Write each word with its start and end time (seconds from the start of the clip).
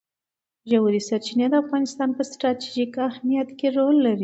ژورې 0.69 1.01
سرچینې 1.07 1.47
د 1.51 1.55
افغانستان 1.63 2.09
په 2.17 2.23
ستراتیژیک 2.31 2.91
اهمیت 3.09 3.49
کې 3.59 3.67
رول 3.77 3.95
لري. 4.05 4.19